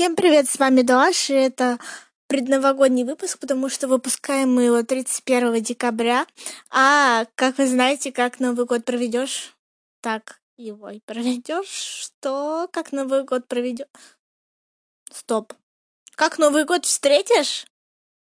[0.00, 1.78] Всем привет, с вами Даша, это
[2.26, 6.26] предновогодний выпуск, потому что выпускаем мы его 31 декабря.
[6.70, 9.54] А как вы знаете, как Новый год проведешь,
[10.00, 11.68] так его и проведешь.
[11.68, 12.66] Что?
[12.72, 13.88] Как Новый год проведешь?
[15.12, 15.52] Стоп.
[16.14, 17.66] Как Новый год встретишь,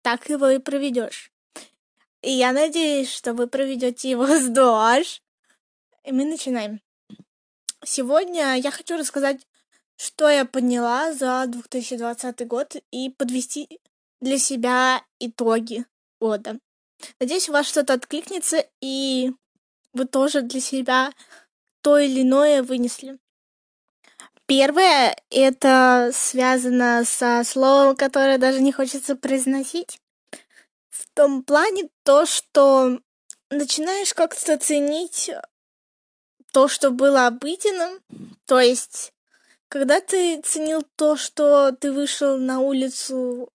[0.03, 1.33] так его и проведешь.
[2.23, 5.21] И я надеюсь, что вы проведете его с Дуаш.
[6.05, 6.81] И мы начинаем.
[7.85, 9.45] Сегодня я хочу рассказать
[9.97, 13.81] что я поняла за 2020 год и подвести
[14.21, 15.85] для себя итоги
[16.21, 16.59] года.
[17.21, 19.33] Надеюсь, у вас что-то откликнется, и
[19.93, 21.13] вы тоже для себя
[21.83, 23.19] то или иное вынесли.
[24.47, 29.99] Первое— это связано со словом, которое даже не хочется произносить.
[30.89, 33.01] В том плане то, что
[33.51, 35.31] начинаешь как-то ценить
[36.53, 38.01] то, что было обыденным,
[38.47, 39.13] то есть
[39.69, 43.51] когда ты ценил то, что ты вышел на улицу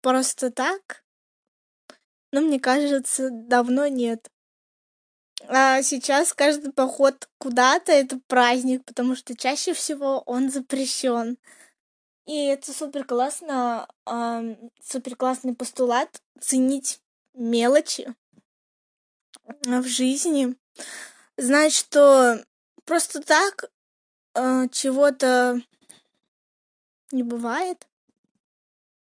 [0.00, 1.04] просто так?
[2.32, 4.30] Но мне кажется, давно нет.
[5.46, 11.38] А сейчас каждый поход куда-то это праздник, потому что чаще всего он запрещен.
[12.26, 17.00] И это супер классно, э, супер классный постулат ценить
[17.34, 18.14] мелочи
[19.64, 20.56] в жизни.
[21.36, 22.44] Знать, что
[22.84, 23.70] просто так
[24.38, 25.60] э, чего-то
[27.10, 27.86] не бывает.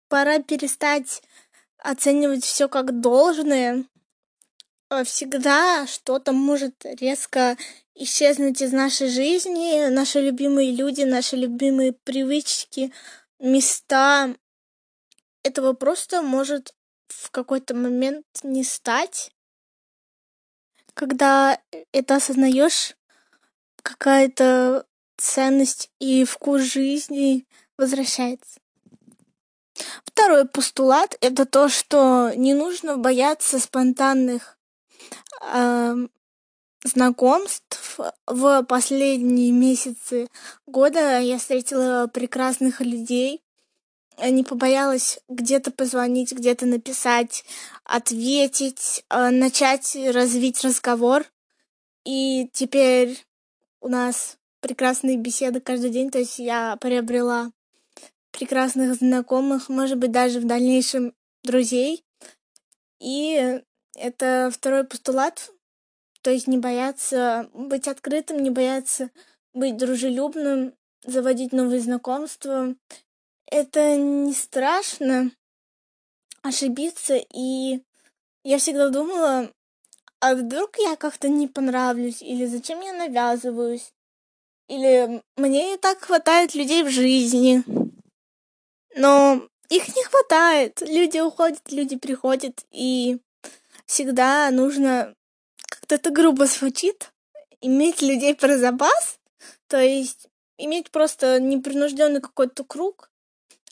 [0.09, 1.23] Пора перестать
[1.79, 3.85] оценивать все как должное.
[4.91, 7.57] Э, всегда что-то может резко
[7.95, 12.93] исчезнуть из нашей жизни, наши любимые люди, наши любимые привычки,
[13.39, 14.35] места.
[15.43, 16.75] Этого просто может
[17.09, 19.31] в какой-то момент не стать.
[20.95, 21.61] Когда
[21.93, 22.97] это осознаешь,
[23.83, 28.61] какая-то ценность и вкус жизни возвращается.
[30.05, 34.57] Второй постулат— это то, что не нужно бояться спонтанных
[35.41, 35.97] э,
[36.85, 37.99] знакомств.
[38.27, 40.29] В последние месяцы
[40.67, 43.43] года я встретила прекрасных людей,
[44.23, 47.45] не побоялась где-то позвонить, где-то написать,
[47.83, 51.25] ответить, э, начать развить разговор.
[52.05, 53.25] И теперь
[53.81, 57.53] у нас прекрасные беседы каждый день, то есть я приобрела
[58.31, 62.03] прекрасных знакомых, может быть, даже в дальнейшем друзей.
[62.99, 63.61] И
[63.95, 65.53] это второй постулат,
[66.23, 69.11] то есть не бояться быть открытым, не бояться
[69.53, 70.73] быть дружелюбным,
[71.05, 72.75] заводить новые знакомства.
[73.45, 75.31] Это не страшно
[76.41, 77.83] ошибиться, и
[78.45, 79.53] я всегда думала,
[80.21, 83.93] а вдруг я как-то не понравлюсь, или зачем я навязываюсь,
[84.69, 87.63] или мне не так хватает людей в жизни.
[88.97, 90.81] Но их не хватает.
[90.81, 93.19] Люди уходят, люди приходят, и
[93.87, 95.15] всегда нужно,
[95.69, 97.13] как-то это грубо звучит,
[97.61, 99.19] иметь людей про запас,
[99.69, 103.11] то есть иметь просто непринужденный какой-то круг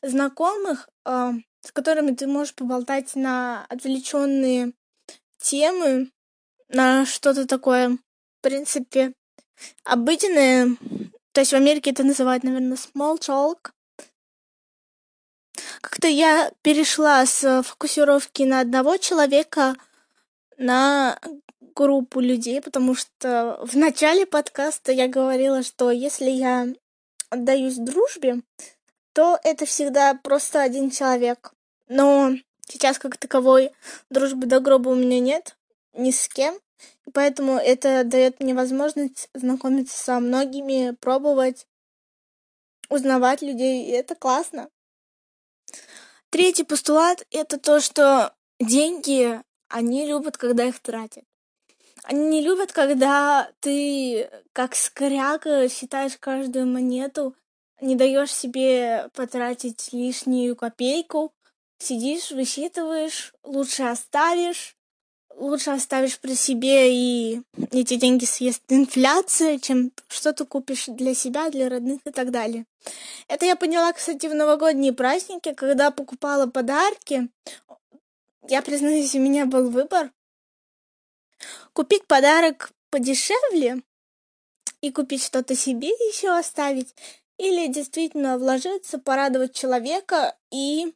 [0.02, 4.72] знакомых, э, с которыми ты можешь поболтать на отвлеченные
[5.38, 6.10] темы,
[6.68, 9.12] на что-то такое, в принципе,
[9.84, 10.76] обыденное,
[11.32, 13.70] то есть в Америке это называют, наверное, small talk.
[15.80, 19.74] Как-то я перешла с фокусировки на одного человека
[20.58, 21.18] на
[21.74, 26.68] группу людей, потому что в начале подкаста я говорила, что если я
[27.30, 28.42] отдаюсь дружбе,
[29.12, 31.52] то это всегда просто один человек.
[31.88, 32.32] Но
[32.66, 33.72] сейчас как таковой
[34.10, 35.56] дружбы до гроба у меня нет
[35.92, 36.54] ни с кем.
[37.12, 41.66] Поэтому это дает мне возможность знакомиться со многими, пробовать,
[42.88, 44.68] узнавать людей, и это классно.
[46.30, 51.24] Третий постулат— это то, что деньги, они любят, когда их тратят.
[52.04, 57.36] Они не любят, когда ты, как скряга, считаешь каждую монету,
[57.80, 61.32] не даешь себе потратить лишнюю копейку,
[61.78, 64.76] сидишь, высчитываешь, лучше оставишь,
[65.36, 71.68] лучше оставишь при себе, и эти деньги съест инфляция, чем что-то купишь для себя, для
[71.68, 72.66] родных и так далее.
[73.28, 77.28] Это я поняла, кстати, в новогодние праздники, когда покупала подарки.
[78.48, 80.10] Я признаюсь, у меня был выбор.
[81.72, 83.82] Купить подарок подешевле
[84.80, 86.94] и купить что-то себе еще оставить,
[87.38, 90.94] или действительно вложиться, порадовать человека и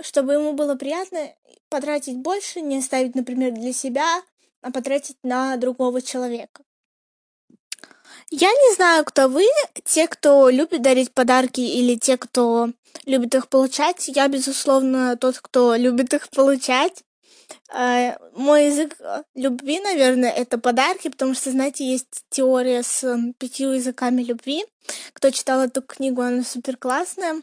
[0.00, 1.34] чтобы ему было приятно
[1.74, 4.22] потратить больше, не оставить, например, для себя,
[4.62, 6.62] а потратить на другого человека.
[8.30, 9.44] Я не знаю, кто вы,
[9.84, 12.70] те, кто любит дарить подарки или те, кто
[13.06, 14.06] любит их получать.
[14.06, 17.02] Я, безусловно, тот, кто любит их получать.
[17.76, 18.96] Э, мой язык
[19.34, 24.64] любви, наверное, это подарки, потому что, знаете, есть теория с пятью языками любви.
[25.12, 27.42] Кто читал эту книгу, она супер классная.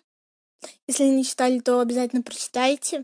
[0.88, 3.04] Если не читали, то обязательно прочитайте.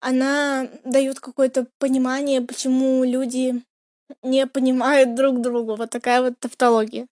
[0.00, 3.62] Она дает какое-то понимание, почему люди
[4.22, 5.76] не понимают друг друга.
[5.76, 7.06] Вот такая вот тавтология.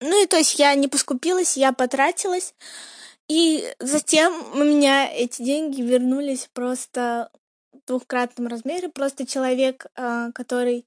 [0.00, 2.54] Ну и то есть я не поскупилась, я потратилась.
[3.28, 7.30] И затем у меня эти деньги вернулись просто
[7.72, 8.88] в двухкратном размере.
[8.88, 10.84] Просто человек, а, который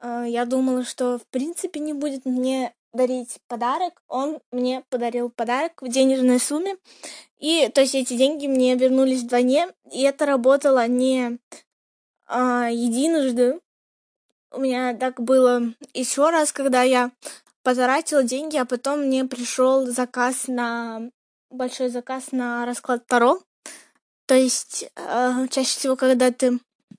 [0.00, 5.82] а, я думала, что в принципе не будет мне дарить подарок, он мне подарил подарок
[5.82, 6.76] в денежной сумме.
[7.38, 11.38] И то есть эти деньги мне вернулись вдвойне, и это работало не
[12.26, 13.60] а, единожды.
[14.50, 17.12] У меня так было еще раз, когда я
[17.62, 21.10] потратила деньги, а потом мне пришел заказ на
[21.50, 23.40] большой заказ на расклад Таро.
[24.26, 26.58] То есть э, чаще всего, когда ты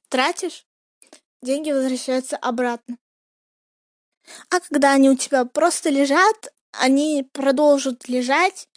[0.10, 0.66] тратишь,
[1.42, 2.98] деньги возвращаются обратно.
[4.50, 8.68] А когда они у тебя просто лежат, они продолжат лежать,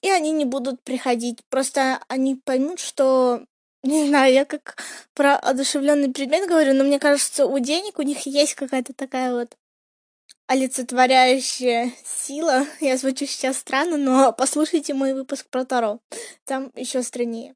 [0.00, 1.40] и они не будут приходить.
[1.48, 3.44] Просто они поймут, что
[3.82, 4.76] не знаю, я как
[5.14, 9.56] про одушевленный предмет говорю, но мне кажется, у денег у них есть какая-то такая вот
[10.46, 12.66] олицетворяющая сила.
[12.80, 16.00] Я звучу сейчас странно, но послушайте мой выпуск про Таро.
[16.44, 17.54] Там еще страннее.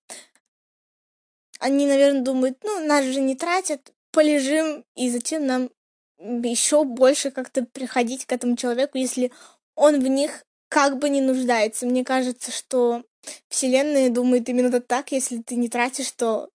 [1.58, 5.70] Они, наверное, думают, ну, нас же не тратят, полежим, и затем нам
[6.18, 9.32] еще больше как-то приходить к этому человеку, если
[9.74, 11.86] он в них как бы не нуждается.
[11.86, 13.04] Мне кажется, что
[13.48, 16.48] Вселенная думает именно так, если ты не тратишь, то,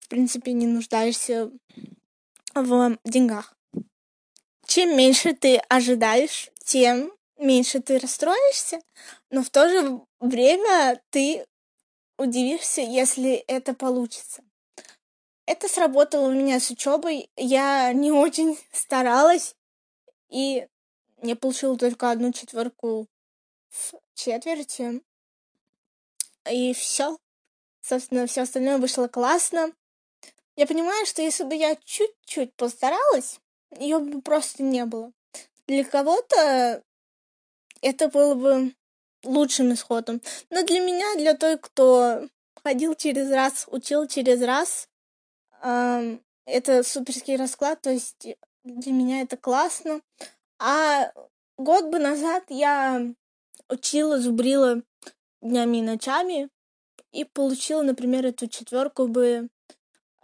[0.00, 1.50] в принципе, не нуждаешься
[2.54, 3.54] в деньгах
[4.72, 8.80] чем меньше ты ожидаешь, тем меньше ты расстроишься,
[9.30, 11.44] но в то же время ты
[12.16, 14.42] удивишься, если это получится.
[15.52, 17.30] Это сработало у меня с учебой.
[17.36, 19.54] Я не очень старалась
[20.30, 20.66] и
[21.20, 23.06] не получила только одну четверку
[23.68, 25.02] в четверти.
[26.50, 27.18] И все.
[27.82, 29.72] Собственно, все остальное вышло классно.
[30.56, 33.38] Я понимаю, что если бы я чуть-чуть постаралась,
[33.78, 35.12] ее бы просто не было.
[35.66, 36.82] Для кого-то
[37.82, 38.74] это было бы
[39.22, 40.22] лучшим исходом.
[40.48, 42.26] Но для меня, для той, кто
[42.62, 44.88] ходил через раз, учил через раз,
[45.62, 48.26] это суперский расклад, то есть
[48.64, 50.00] для меня это классно.
[50.58, 51.12] А
[51.56, 53.06] год бы назад я
[53.68, 54.82] учила, зубрила
[55.40, 56.48] днями и ночами
[57.12, 59.48] и получила, например, эту четверку бы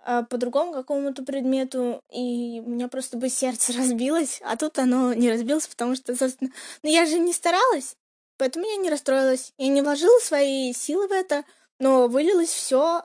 [0.04, 5.12] а, по другому какому-то предмету, и у меня просто бы сердце разбилось, а тут оно
[5.12, 6.50] не разбилось, потому что, собственно,
[6.82, 7.96] ну я же не старалась,
[8.38, 9.52] поэтому я не расстроилась.
[9.58, 11.44] Я не вложила свои силы в это,
[11.78, 13.04] но вылилось все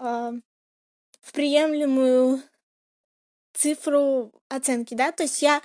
[0.00, 0.32] э,
[1.24, 2.42] в приемлемую
[3.54, 5.62] цифру оценки, да, то есть я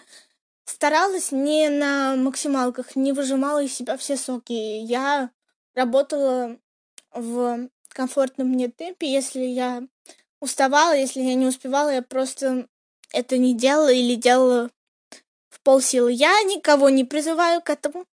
[0.65, 4.53] старалась не на максималках, не выжимала из себя все соки.
[4.53, 5.31] Я
[5.75, 6.57] работала
[7.11, 9.11] в комфортном мне темпе.
[9.11, 9.83] Если я
[10.39, 12.67] уставала, если я не успевала, я просто
[13.11, 14.71] это не делала или делала
[15.49, 16.13] в полсилы.
[16.13, 18.05] Я никого не призываю к этому.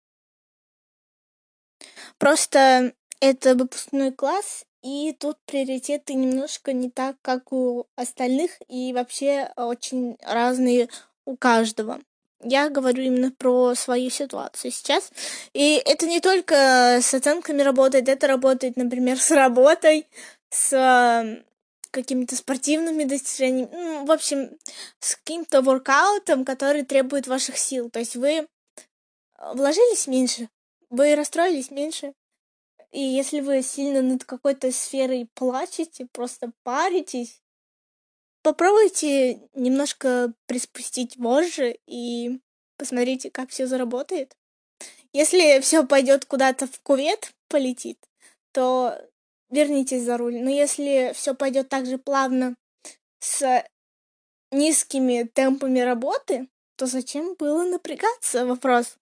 [2.19, 9.50] Просто это выпускной класс, и тут приоритеты немножко не так, как у остальных, и вообще
[9.57, 10.88] очень разные
[11.25, 12.00] у каждого.
[12.45, 15.11] Я говорю именно про свою ситуацию сейчас.
[15.55, 20.07] И это не только с оценками работает, это работает, например, с работой,
[20.50, 21.43] с
[21.90, 24.57] какими-то спортивными достижениями, ну, в общем,
[25.00, 27.90] с каким-то воркаутом, который требует ваших сил.
[27.90, 28.47] То есть вы
[29.52, 30.49] вложились меньше,
[30.90, 32.12] вы расстроились меньше.
[32.90, 37.43] И если вы сильно над какой-то сферой плачете, просто паритесь,
[38.43, 42.40] попробуйте немножко приспустить вожжи и
[42.78, 44.37] посмотрите, как все заработает.
[45.12, 47.99] Если все пойдет куда-то в кувет, полетит,
[48.52, 48.99] то
[49.50, 50.37] вернитесь за руль.
[50.40, 52.55] Но если все пойдет так же плавно
[53.21, 53.64] с
[54.50, 58.47] низкими темпами работы, то зачем было напрягаться?
[58.47, 58.97] Вопрос.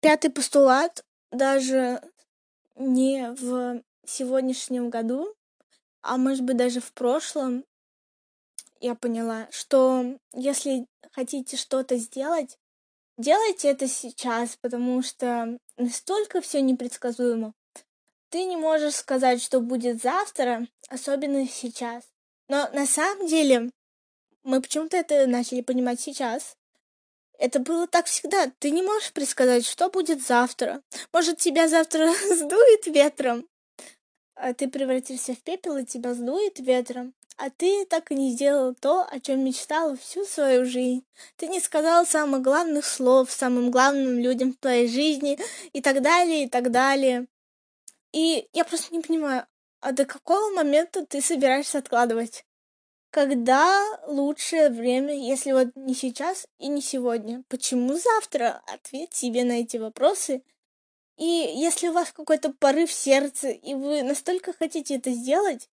[0.00, 1.04] Пятый постулат
[1.36, 2.02] даже
[2.76, 5.36] не в сегодняшнем году
[6.06, 7.64] а может быть даже в прошлом,
[8.80, 12.58] я поняла, что если хотите что-то сделать,
[13.18, 17.54] делайте это сейчас, потому что настолько все непредсказуемо.
[18.28, 22.04] Ты не можешь сказать, что будет завтра, особенно сейчас.
[22.48, 23.70] Но на самом деле
[24.44, 26.56] Мы почему-то это начали понимать сейчас.
[27.38, 28.50] Это было так всегда.
[28.58, 30.82] Ты не можешь предсказать, что будет завтра.
[31.12, 33.46] Может, тебя завтра сдует ветром,
[34.34, 37.14] а ты превратишься в пепел, и тебя сдует ветром.
[37.38, 41.04] А ты так и не сделал то, о чем мечтал всю свою жизнь.
[41.36, 45.38] Ты не сказал самых главных слов самым главным людям в твоей жизни
[45.74, 47.26] и так далее, и так далее.
[48.12, 49.46] И я просто не понимаю,
[49.80, 52.46] а до какого момента ты собираешься откладывать?
[53.16, 57.44] Когда лучшее время, если вот не сейчас и не сегодня?
[57.48, 58.60] Почему завтра?
[58.66, 60.42] Ответь себе на эти вопросы.
[61.16, 65.70] И если у вас какой-то порыв сердца, и вы настолько хотите это сделать,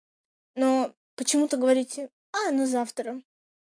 [0.55, 3.21] но почему-то говорите, а, ну завтра.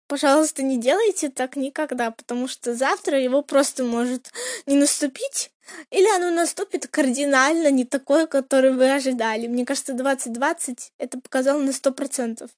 [0.07, 4.31] Пожалуйста, не делайте так никогда, потому что завтра его просто может
[4.65, 5.51] не наступить,
[5.91, 9.45] или оно наступит кардинально не такое, которое вы ожидали.
[9.45, 12.49] Мне кажется, 2020 это показало на 100%.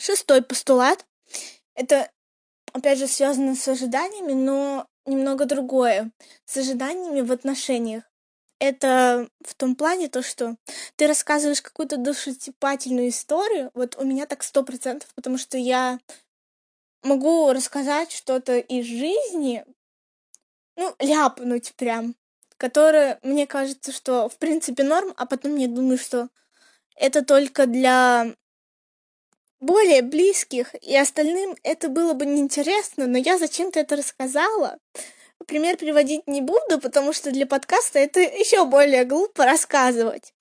[0.00, 1.04] Шестой постулат.
[1.74, 2.10] Это,
[2.72, 6.10] опять же, связано с ожиданиями, но немного другое.
[6.46, 8.04] С ожиданиями в отношениях.
[8.60, 10.56] Это в том плане то, что
[10.96, 13.70] ты рассказываешь какую-то душетипательную историю.
[13.74, 15.98] Вот у меня так сто процентов, потому что я
[17.02, 19.66] могу рассказать что-то из жизни,
[20.76, 22.14] ну, ляпнуть прям,
[22.56, 26.30] которое мне кажется, что в принципе норм, а потом я думаю, что
[26.96, 28.34] это только для
[29.60, 34.78] более близких, и остальным это было бы неинтересно, но я зачем-то это рассказала.
[35.46, 40.34] Пример приводить не буду, потому что для подкаста это еще более глупо рассказывать.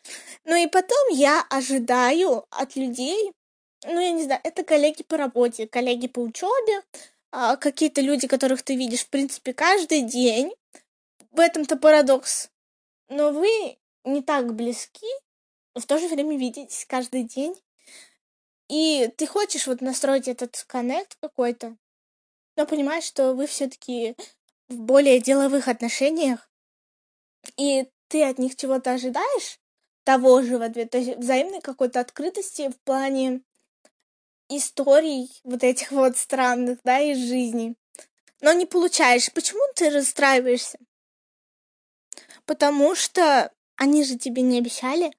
[0.46, 3.32] Ну и потом я ожидаю от людей,
[3.86, 6.82] ну я не знаю, это коллеги по работе, коллеги по учебе,
[7.32, 10.54] а, какие-то люди, которых ты видишь, в принципе, каждый день.
[11.32, 12.50] В этом-то парадокс.
[13.08, 15.08] Но вы не так близки,
[15.76, 17.56] в то же время видитесь каждый день.
[18.70, 21.76] И ты хочешь вот настроить этот коннект какой-то,
[22.56, 24.16] но понимаешь, что вы все-таки
[24.68, 26.50] в более деловых отношениях,
[27.58, 29.60] и ты от них чего-то ожидаешь,
[30.04, 33.42] того же в ответ, то есть взаимной какой-то открытости в плане
[34.50, 37.76] историй вот этих вот странных, да, из жизни.
[38.42, 39.32] Но не получаешь.
[39.34, 40.80] Почему ты расстраиваешься?
[42.46, 45.12] Потому что они же тебе не обещали,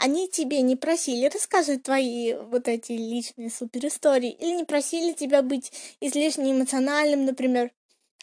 [0.00, 5.42] они тебе не просили рассказывать твои вот эти личные супер истории, или не просили тебя
[5.42, 7.70] быть излишне эмоциональным, например,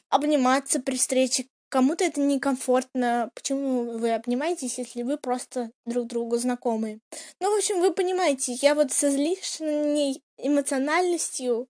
[0.09, 1.45] обниматься при встрече.
[1.69, 3.29] Кому-то это некомфортно.
[3.35, 6.99] Почему вы обнимаетесь, если вы просто друг другу знакомы?
[7.39, 11.67] Ну, в общем, вы понимаете, я вот с излишней эмоциональностью,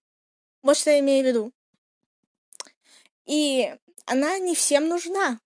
[0.62, 1.52] вот что я имею в виду.
[3.26, 5.42] И она не всем нужна.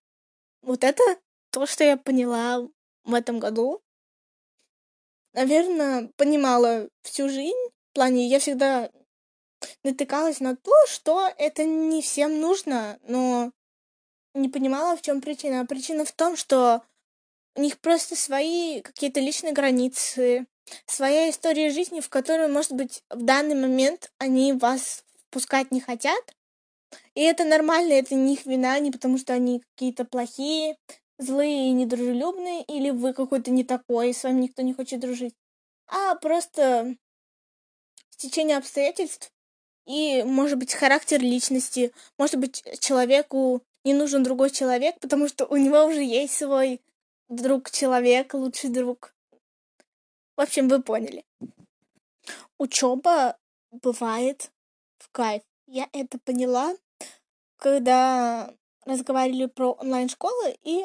[0.60, 1.02] Вот это
[1.50, 2.68] то, что я поняла
[3.04, 3.82] в этом году
[5.32, 7.52] наверное, понимала всю жизнь.
[7.90, 8.90] В плане, я всегда
[9.84, 13.52] натыкалась на то, что это не всем нужно, но
[14.34, 15.60] не понимала, в чем причина.
[15.60, 16.82] А причина в том, что
[17.54, 20.46] у них просто свои какие-то личные границы,
[20.86, 26.22] своя история жизни, в которую, может быть, в данный момент они вас впускать не хотят.
[27.14, 30.76] И это нормально, это не их вина, не потому что они какие-то плохие,
[31.22, 35.34] злые и недружелюбные, или вы какой-то не такой, и с вами никто не хочет дружить,
[35.86, 36.96] а просто
[38.10, 39.32] стечение обстоятельств
[39.86, 41.92] и, может быть, характер личности.
[42.18, 46.80] Может быть, человеку не нужен другой человек, потому что у него уже есть свой
[47.28, 49.14] друг-человек, лучший друг.
[50.36, 51.24] В общем, вы поняли.
[52.58, 53.36] Учеба
[53.70, 54.52] бывает
[54.98, 55.42] в кайф.
[55.66, 56.76] Я это поняла,
[57.56, 60.84] когда разговаривали про онлайн-школы, и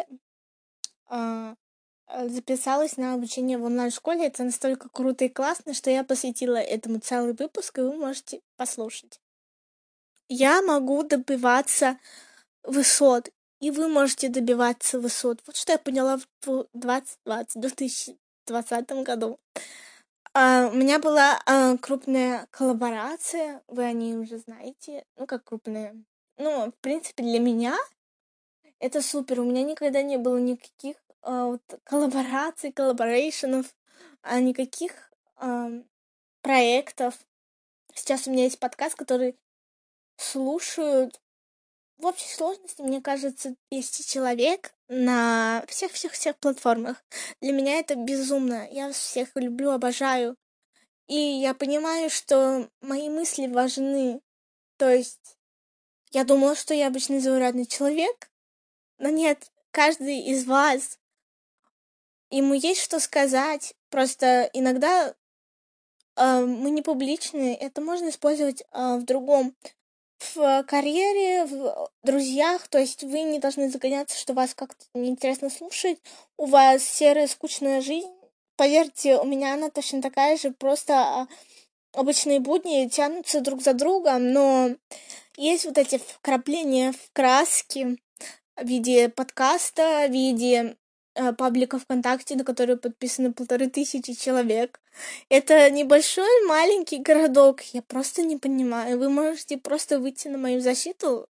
[1.09, 4.27] записалась на обучение в онлайн-школе.
[4.27, 9.19] Это настолько круто и классно, что я посвятила этому целый выпуск, и вы можете послушать.
[10.29, 11.97] Я могу добиваться
[12.63, 15.41] высот, и вы можете добиваться высот.
[15.45, 19.39] Вот что я поняла в 2020, 2020 году.
[20.35, 21.39] Uh, у меня была
[21.81, 25.95] крупная коллаборация, вы о ней уже знаете, ну как крупная.
[26.37, 27.75] Ну, в принципе, для меня
[28.79, 29.39] это супер.
[29.39, 33.75] У меня никогда не было никаких а, вот, коллабораций, коллаборейшенов,
[34.21, 35.69] а никаких а,
[36.41, 37.15] проектов.
[37.93, 39.37] Сейчас у меня есть подкаст, который
[40.17, 41.19] слушают
[41.97, 47.03] в общей сложности, мне кажется, 10 человек на всех-всех-всех платформах.
[47.41, 48.67] Для меня это безумно.
[48.71, 50.35] Я всех люблю, обожаю.
[51.07, 54.21] И я понимаю, что мои мысли важны.
[54.77, 55.37] То есть
[56.11, 58.29] я думала, что я обычный заурядный человек,
[58.99, 60.99] но нет, каждый из вас,
[62.29, 63.73] ему есть что сказать.
[63.89, 65.13] Просто иногда
[66.15, 69.55] э, мы не публичные, это можно использовать э, в другом
[70.19, 75.99] в карьере, в друзьях, то есть вы не должны загоняться, что вас как-то неинтересно слушать,
[76.37, 78.11] у вас серая скучная жизнь.
[78.55, 81.27] Поверьте, у меня она точно такая же, просто а,
[81.93, 84.71] обычные будни тянутся друг за другом, но
[85.35, 87.99] есть вот эти вкрапления в краски
[88.57, 90.75] в виде подкаста, в виде
[91.17, 94.79] Э, паблика ВКонтакте, на который подписано полторы тысячи человек.
[95.29, 97.61] Это небольшой маленький городок.
[97.73, 98.99] Я просто не понимаю.
[98.99, 101.27] Вы можете просто выйти на мою защиту,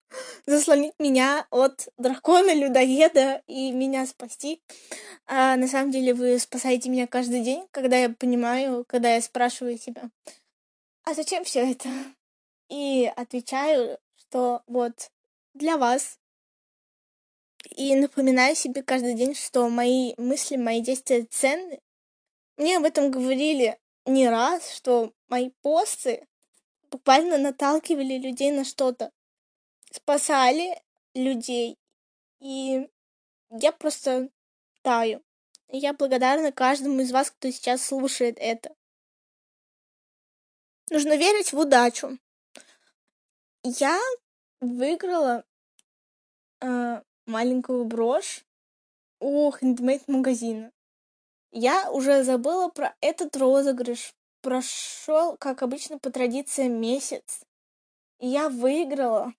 [0.47, 4.63] заслонить меня от дракона-людоеда и меня спасти.
[5.27, 9.77] А на самом деле вы спасаете меня каждый день, когда я понимаю, когда я спрашиваю
[9.77, 10.09] себя,
[11.05, 11.91] а зачем все это?
[12.71, 15.11] И отвечаю, что вот
[15.53, 16.19] для вас,
[17.71, 21.81] и напоминаю себе каждый день, что мои мысли, мои действия ценны.
[22.57, 26.27] Мне об этом говорили не раз, что мои посты
[26.91, 29.11] буквально наталкивали людей на что-то,
[29.91, 30.81] спасали
[31.15, 31.79] людей.
[32.41, 32.89] И
[33.51, 34.29] я просто
[34.83, 35.23] таю.
[35.69, 38.75] Я благодарна каждому из вас, кто сейчас слушает это.
[40.91, 42.19] Нужно верить в удачу.
[43.63, 43.99] Я
[44.61, 45.45] выиграла
[46.61, 48.45] э, маленькую брошь
[49.21, 50.73] у хендмейд-магазина.
[51.51, 54.15] Я уже забыла про этот розыгрыш.
[54.41, 57.43] Прошел, как обычно, по традиции месяц.
[58.19, 59.33] И я выиграла.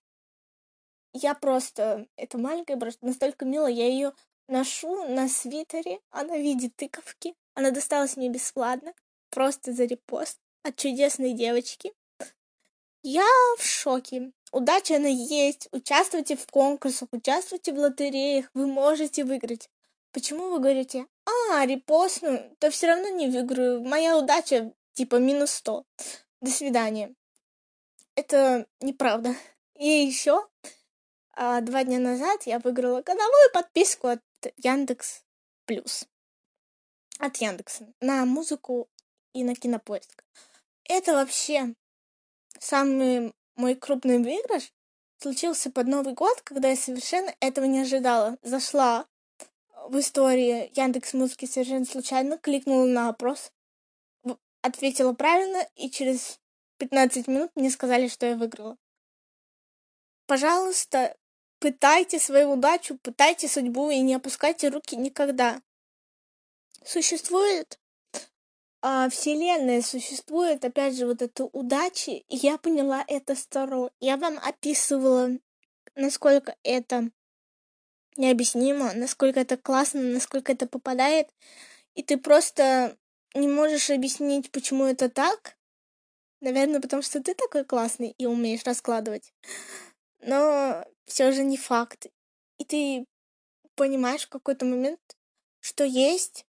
[1.12, 2.06] Я просто...
[2.16, 3.70] Это маленькая брошь настолько милая.
[3.70, 4.12] Я ее
[4.48, 6.00] ношу на свитере.
[6.10, 7.34] Она в виде тыковки.
[7.54, 8.94] Она досталась мне бесплатно.
[9.30, 11.92] Просто за репост от чудесной девочки.
[13.02, 13.28] Я
[13.58, 14.32] в шоке.
[14.56, 15.68] Удача она есть.
[15.72, 18.48] Участвуйте в конкурсах, участвуйте в лотереях.
[18.54, 19.68] Вы можете выиграть.
[20.12, 23.84] Почему вы говорите, а, репостну, то все равно не выиграю.
[23.84, 25.84] Моя удача типа минус 100.
[26.40, 27.14] До свидания.
[28.14, 29.34] Это неправда.
[29.78, 30.48] И еще
[31.34, 34.22] а, два дня назад я выиграла годовую подписку от
[34.56, 35.22] Яндекс
[35.66, 36.06] Плюс.
[37.18, 37.92] От Яндекса.
[38.00, 38.88] На музыку
[39.34, 40.24] и на кинопоиск.
[40.84, 41.74] Это вообще
[42.58, 44.72] самый мой крупный выигрыш
[45.18, 48.36] случился под Новый год, когда я совершенно этого не ожидала.
[48.42, 49.06] Зашла
[49.88, 53.52] в истории Яндекс Музыки совершенно случайно, кликнула на опрос,
[54.62, 56.38] ответила правильно, и через
[56.78, 58.76] 15 минут мне сказали, что я выиграла.
[60.26, 61.16] Пожалуйста,
[61.60, 65.62] пытайте свою удачу, пытайте судьбу и не опускайте руки никогда.
[66.84, 67.78] Существует
[68.88, 73.90] а, Вселенная существует, опять же, вот это удачи, и я поняла это старо.
[73.98, 75.30] Я вам описывала,
[75.96, 77.10] насколько это
[78.16, 81.28] необъяснимо, насколько это классно, насколько это попадает,
[81.96, 82.96] и ты просто
[83.34, 85.58] не можешь объяснить, почему это так.
[86.40, 89.34] Наверное, потому что ты такой классный и умеешь раскладывать.
[90.20, 92.06] Но все же не факт.
[92.58, 93.04] И ты
[93.74, 95.00] понимаешь в какой-то момент,
[95.58, 96.46] что есть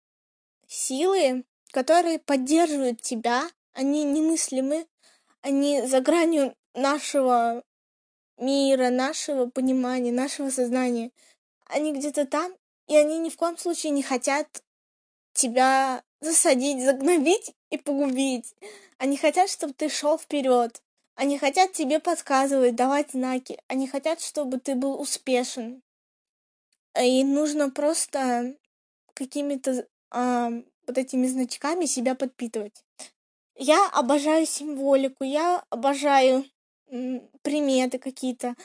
[0.67, 4.88] силы, которые поддерживают тебя, они немыслимы,
[5.42, 7.64] они за гранью нашего
[8.38, 11.12] мира, нашего понимания, нашего сознания.
[11.66, 12.54] Они где-то там,
[12.88, 14.64] и они ни в коем случае не хотят
[15.34, 18.54] тебя засадить, загнобить и погубить.
[18.98, 20.82] Они хотят, чтобы ты шел вперед.
[21.16, 23.60] Они хотят тебе подсказывать, давать знаки.
[23.68, 25.82] Они хотят, чтобы ты был успешен.
[27.00, 28.56] И нужно просто
[29.14, 29.88] какими-то
[30.92, 32.84] вот этими значками себя подпитывать.
[33.56, 36.46] Я обожаю символику, я обожаю
[37.42, 38.56] приметы какие-то.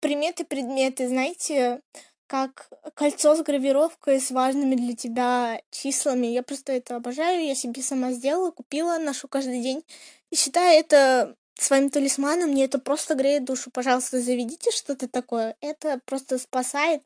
[0.00, 1.80] Приметы, предметы, знаете,
[2.26, 6.28] как кольцо с гравировкой с важными для тебя числами.
[6.28, 9.84] Я просто это обожаю, я себе сама сделала, купила, ношу каждый день.
[10.30, 13.70] И считаю это своим талисманом, мне это просто греет душу.
[13.70, 15.56] Пожалуйста, заведите что-то такое.
[15.60, 17.02] Это просто спасает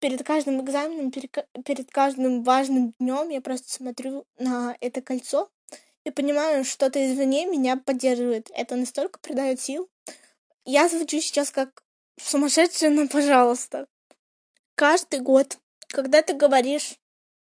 [0.00, 5.50] перед каждым экзаменом, перед каждым важным днем я просто смотрю на это кольцо
[6.04, 8.50] и понимаю, что-то извне меня поддерживает.
[8.54, 9.88] Это настолько придает сил.
[10.64, 11.82] Я звучу сейчас как
[12.20, 13.86] сумасшедшая, но пожалуйста.
[14.74, 16.96] Каждый год, когда ты говоришь,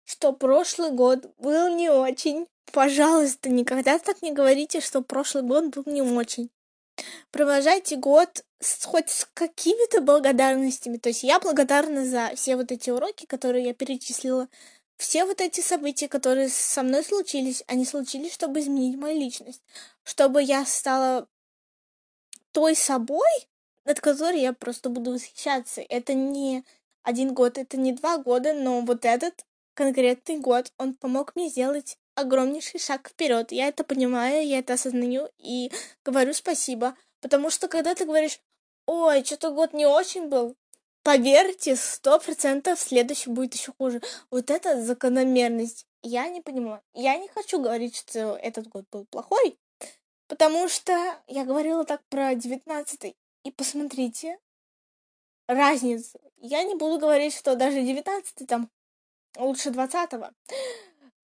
[0.06, 5.84] что прошлый год был не очень, пожалуйста, никогда так не говорите, что прошлый год был
[5.86, 6.50] не очень
[7.32, 10.98] провожайте год с, хоть с какими-то благодарностями.
[10.98, 14.48] То есть я благодарна за все вот эти уроки, которые я перечислила.
[14.98, 19.62] Все вот эти события, которые со мной случились, они случились, чтобы изменить мою личность.
[20.04, 21.28] Чтобы я стала
[22.52, 23.28] той собой,
[23.86, 25.82] над которой я просто буду восхищаться.
[25.82, 26.64] Это не
[27.04, 31.98] один год, это не два года, но вот этот конкретный год, он помог мне сделать
[32.18, 33.52] огромнейший шаг вперед.
[33.52, 35.72] Я это понимаю, я это осознаю и
[36.04, 36.98] говорю спасибо.
[37.22, 38.40] Потому что когда ты говоришь,
[38.88, 40.56] ой, что-то год не очень был,
[41.04, 44.02] поверьте, сто процентов следующий будет еще хуже.
[44.32, 45.86] Вот это закономерность.
[46.02, 46.82] Я не понимаю.
[46.94, 49.60] Я не хочу говорить, что этот год был плохой,
[50.28, 50.94] потому что
[51.28, 53.16] я говорила так про девятнадцатый.
[53.44, 54.40] И посмотрите
[55.48, 56.20] разницу.
[56.38, 58.70] Я не буду говорить, что даже девятнадцатый там
[59.38, 60.34] лучше двадцатого.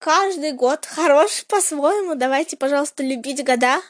[0.04, 2.14] Каждый год хорош по-своему.
[2.14, 3.80] Давайте, пожалуйста, любить года,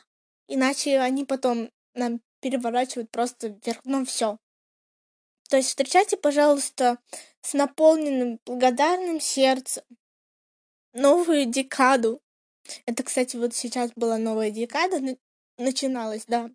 [0.46, 4.38] иначе они потом нам переворачивают просто вверх дном все.
[5.48, 6.98] То есть встречайте, пожалуйста,
[7.40, 9.82] с наполненным благодарным сердцем
[10.92, 12.22] новую декаду.
[12.86, 15.00] Это, кстати, вот сейчас была новая декада,
[15.58, 16.48] начиналась, да.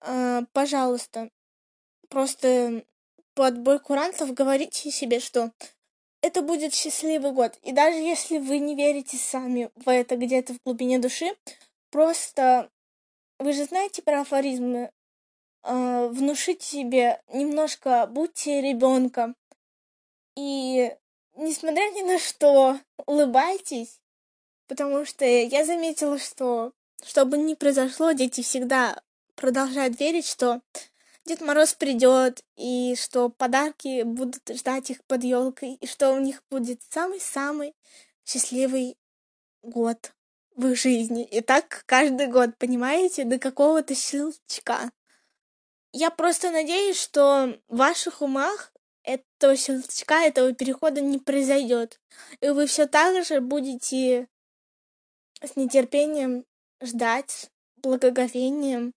[0.00, 1.28] А, пожалуйста,
[2.08, 2.86] просто
[3.34, 5.52] под бой курантов говорите себе, что
[6.22, 7.58] это будет счастливый год.
[7.62, 11.26] И даже если вы не верите сами в это где-то в глубине души,
[11.90, 12.70] просто
[13.38, 14.90] вы же знаете про афоризмы.
[15.64, 19.36] Э, внушите себе немножко, будьте ребенком.
[20.36, 20.94] И
[21.34, 24.00] несмотря ни на что, улыбайтесь.
[24.68, 26.72] Потому что я заметила, что
[27.04, 29.02] что бы ни произошло, дети всегда
[29.34, 30.60] продолжают верить, что
[31.24, 36.42] Дед Мороз придет, и что подарки будут ждать их под елкой, и что у них
[36.50, 37.74] будет самый-самый
[38.24, 38.96] счастливый
[39.62, 40.12] год
[40.56, 41.24] в их жизни.
[41.24, 44.90] И так каждый год, понимаете, до какого-то щелчка.
[45.92, 48.72] Я просто надеюсь, что в ваших умах
[49.04, 52.00] этого щелчка, этого перехода не произойдет.
[52.40, 54.28] И вы все так же будете
[55.40, 56.44] с нетерпением
[56.80, 58.92] ждать, благоговением,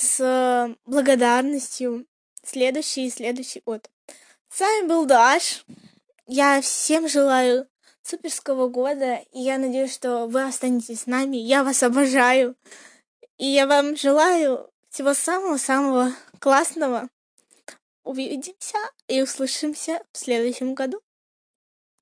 [0.00, 2.06] с благодарностью
[2.42, 3.90] следующий и следующий год.
[4.48, 5.64] С вами был Даш.
[6.26, 7.68] Я всем желаю
[8.02, 11.36] суперского года, и я надеюсь, что вы останетесь с нами.
[11.36, 12.56] Я вас обожаю.
[13.36, 17.08] И я вам желаю всего самого-самого классного.
[18.02, 21.00] Увидимся и услышимся в следующем году.